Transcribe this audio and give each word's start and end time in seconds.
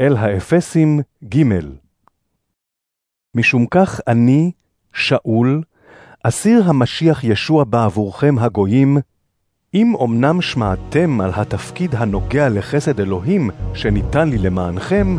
אל 0.00 0.16
האפסים 0.16 1.00
ג' 1.34 1.42
משום 3.36 3.66
כך 3.66 4.00
אני, 4.06 4.50
שאול, 4.92 5.62
אסיר 6.22 6.62
המשיח 6.66 7.24
ישוע 7.24 7.64
בעבורכם 7.64 8.38
הגויים, 8.38 8.98
אם 9.74 9.94
אמנם 10.04 10.42
שמעתם 10.42 11.20
על 11.20 11.30
התפקיד 11.34 11.94
הנוגע 11.94 12.48
לחסד 12.48 13.00
אלוהים 13.00 13.50
שניתן 13.74 14.28
לי 14.28 14.38
למענכם, 14.38 15.16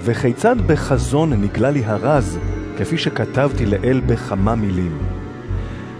וכיצד 0.00 0.56
בחזון 0.66 1.32
נגלה 1.32 1.70
לי 1.70 1.84
הרז, 1.84 2.38
כפי 2.78 2.98
שכתבתי 2.98 3.66
לאל 3.66 4.00
בכמה 4.06 4.54
מילים. 4.54 4.98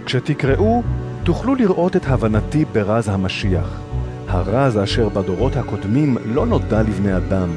כשתקראו, 0.05 0.83
תוכלו 1.23 1.55
לראות 1.55 1.95
את 1.95 2.05
הבנתי 2.05 2.65
ברז 2.65 3.09
המשיח, 3.09 3.81
הרז 4.27 4.77
אשר 4.77 5.09
בדורות 5.09 5.55
הקודמים 5.55 6.17
לא 6.25 6.45
נודע 6.45 6.81
לבני 6.81 7.17
אדם, 7.17 7.49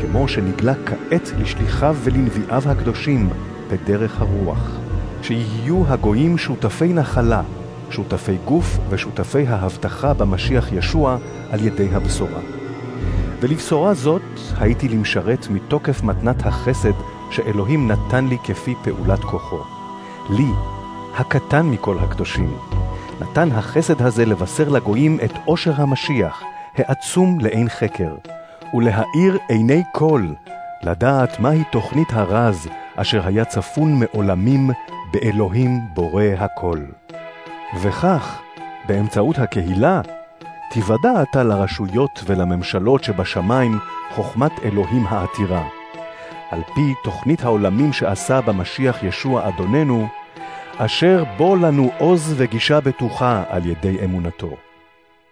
כמו 0.00 0.28
שנגלה 0.28 0.74
כעת 0.86 1.32
לשליחיו 1.38 1.96
ולנביאיו 2.04 2.62
הקדושים 2.66 3.30
בדרך 3.70 4.20
הרוח, 4.20 4.70
שיהיו 5.22 5.82
הגויים 5.88 6.38
שותפי 6.38 6.92
נחלה, 6.92 7.42
שותפי 7.90 8.36
גוף 8.44 8.78
ושותפי 8.88 9.46
ההבטחה 9.46 10.14
במשיח 10.14 10.72
ישוע 10.72 11.16
על 11.50 11.64
ידי 11.64 11.88
הבשורה. 11.92 12.40
ולבשורה 13.40 13.94
זאת 13.94 14.22
הייתי 14.58 14.88
למשרת 14.88 15.46
מתוקף 15.50 16.02
מתנת 16.02 16.46
החסד 16.46 16.92
שאלוהים 17.30 17.90
נתן 17.90 18.26
לי 18.26 18.36
כפי 18.44 18.74
פעולת 18.84 19.20
כוחו. 19.20 19.60
לי, 20.30 20.50
הקטן 21.16 21.66
מכל 21.66 21.98
הקדושים, 21.98 22.56
נתן 23.20 23.52
החסד 23.52 24.02
הזה 24.02 24.24
לבשר 24.24 24.68
לגויים 24.68 25.18
את 25.24 25.32
עושר 25.44 25.72
המשיח, 25.76 26.42
העצום 26.76 27.40
לאין 27.40 27.68
חקר, 27.68 28.14
ולהאיר 28.74 29.38
עיני 29.48 29.82
כל, 29.92 30.22
לדעת 30.82 31.40
מהי 31.40 31.64
תוכנית 31.72 32.08
הרז 32.12 32.68
אשר 32.96 33.26
היה 33.26 33.44
צפון 33.44 34.00
מעולמים 34.00 34.70
באלוהים 35.12 35.80
בורא 35.94 36.24
הכל. 36.38 36.78
וכך, 37.80 38.40
באמצעות 38.88 39.38
הקהילה, 39.38 40.00
תיוודע 40.70 41.22
אתה 41.22 41.42
לרשויות 41.42 42.22
ולממשלות 42.26 43.04
שבשמיים 43.04 43.78
חוכמת 44.10 44.52
אלוהים 44.64 45.06
העתירה. 45.06 45.64
על 46.50 46.62
פי 46.74 46.94
תוכנית 47.04 47.44
העולמים 47.44 47.92
שעשה 47.92 48.40
במשיח 48.40 49.02
ישוע 49.02 49.48
אדוננו, 49.48 50.08
אשר 50.76 51.24
בו 51.36 51.56
לנו 51.56 51.90
עוז 51.98 52.34
וגישה 52.36 52.80
בטוחה 52.80 53.42
על 53.48 53.66
ידי 53.66 54.04
אמונתו. 54.04 54.50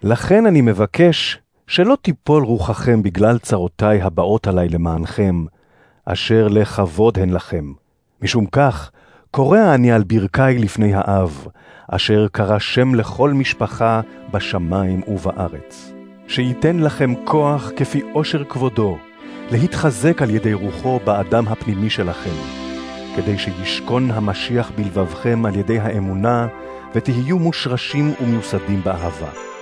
לכן 0.03 0.47
אני 0.47 0.61
מבקש 0.61 1.39
שלא 1.67 1.97
תיפול 2.03 2.45
רוחכם 2.45 3.03
בגלל 3.03 3.39
צרותי 3.39 4.03
הבאות 4.03 4.47
עלי 4.47 4.69
למענכם, 4.69 5.45
אשר 6.05 6.49
לכבוד 6.49 7.19
הן 7.19 7.31
לכם. 7.31 7.73
משום 8.23 8.47
כך, 8.47 8.91
קורע 9.31 9.75
אני 9.75 9.93
על 9.93 10.03
ברכי 10.05 10.59
לפני 10.59 10.95
האב, 10.95 11.47
אשר 11.89 12.27
קרא 12.33 12.59
שם 12.59 12.95
לכל 12.95 13.33
משפחה 13.33 14.01
בשמיים 14.31 15.03
ובארץ. 15.09 15.93
שייתן 16.29 16.77
לכם 16.77 17.15
כוח 17.25 17.71
כפי 17.77 18.01
עושר 18.13 18.45
כבודו, 18.45 18.99
להתחזק 19.51 20.23
על 20.23 20.31
ידי 20.31 20.55
רוחו 20.55 21.01
באדם 21.05 21.49
הפנימי 21.49 21.91
שלכם, 21.91 22.37
כדי 23.17 23.39
שישכון 23.39 24.11
המשיח 24.11 24.71
בלבבכם 24.77 25.47
על 25.47 25.57
ידי 25.57 25.79
האמונה, 25.79 26.47
ותהיו 26.95 27.39
מושרשים 27.39 28.15
ומיוסדים 28.21 28.81
באהבה. 28.85 29.54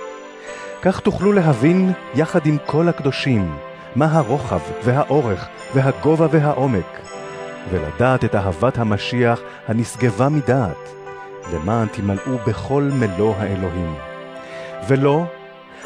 כך 0.85 0.99
תוכלו 0.99 1.31
להבין, 1.31 1.91
יחד 2.15 2.45
עם 2.45 2.57
כל 2.65 2.89
הקדושים, 2.89 3.55
מה 3.95 4.05
הרוחב 4.05 4.59
והאורך 4.83 5.47
והגובה 5.73 6.27
והעומק, 6.31 6.99
ולדעת 7.69 8.25
את 8.25 8.35
אהבת 8.35 8.77
המשיח 8.77 9.39
הנשגבה 9.67 10.29
מדעת, 10.29 10.89
למען 11.53 11.87
תמלאו 11.87 12.37
בכל 12.47 12.89
מלוא 12.93 13.33
האלוהים. 13.37 13.95
ולא, 14.87 15.25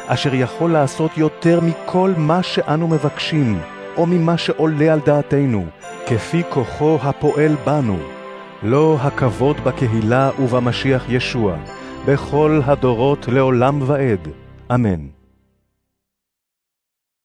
אשר 0.06 0.34
יכול 0.34 0.72
לעשות 0.72 1.18
יותר 1.18 1.60
מכל 1.60 2.12
מה 2.16 2.42
שאנו 2.42 2.88
מבקשים, 2.88 3.58
או 3.96 4.06
ממה 4.06 4.38
שעולה 4.38 4.92
על 4.92 5.00
דעתנו, 5.04 5.66
כפי 6.06 6.42
כוחו 6.48 6.98
הפועל 7.02 7.54
בנו, 7.64 7.98
לא 8.62 8.96
הכבוד 9.00 9.56
בקהילה 9.64 10.30
ובמשיח 10.38 11.04
ישוע, 11.08 11.56
בכל 12.06 12.60
הדורות 12.66 13.28
לעולם 13.28 13.78
ועד. 13.82 14.28
Amen. 14.70 15.17